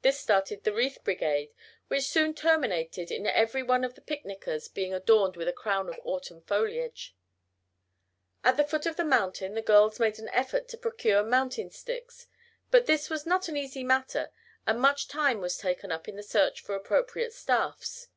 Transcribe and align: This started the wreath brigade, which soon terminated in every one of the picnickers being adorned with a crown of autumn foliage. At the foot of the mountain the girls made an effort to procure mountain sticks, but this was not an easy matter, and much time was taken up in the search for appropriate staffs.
This 0.00 0.18
started 0.18 0.64
the 0.64 0.72
wreath 0.72 1.04
brigade, 1.04 1.52
which 1.88 2.04
soon 2.04 2.32
terminated 2.32 3.10
in 3.10 3.26
every 3.26 3.62
one 3.62 3.84
of 3.84 3.94
the 3.94 4.00
picnickers 4.00 4.66
being 4.66 4.94
adorned 4.94 5.36
with 5.36 5.46
a 5.46 5.52
crown 5.52 5.90
of 5.90 6.00
autumn 6.04 6.40
foliage. 6.40 7.14
At 8.42 8.56
the 8.56 8.64
foot 8.64 8.86
of 8.86 8.96
the 8.96 9.04
mountain 9.04 9.52
the 9.52 9.60
girls 9.60 10.00
made 10.00 10.18
an 10.18 10.30
effort 10.30 10.68
to 10.68 10.78
procure 10.78 11.22
mountain 11.22 11.68
sticks, 11.70 12.28
but 12.70 12.86
this 12.86 13.10
was 13.10 13.26
not 13.26 13.46
an 13.48 13.58
easy 13.58 13.84
matter, 13.84 14.30
and 14.66 14.80
much 14.80 15.06
time 15.06 15.42
was 15.42 15.58
taken 15.58 15.92
up 15.92 16.08
in 16.08 16.16
the 16.16 16.22
search 16.22 16.62
for 16.62 16.74
appropriate 16.74 17.34
staffs. 17.34 18.08